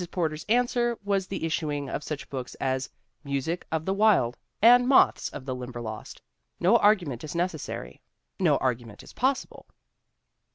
[0.09, 2.89] Porter's answer was the issuing of such books as
[3.23, 6.23] Music of the Wild and Moths of the Limberlost.
[6.59, 7.99] No argument is nee (essary."
[8.39, 9.67] No argument is possible.